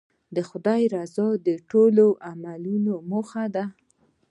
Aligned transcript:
د 0.35 0.37
خدای 0.49 0.81
رضا 0.95 1.27
د 1.47 1.47
ټولو 1.71 2.05
عملونو 2.29 2.93
موخه 3.09 3.43
ده. 3.55 3.65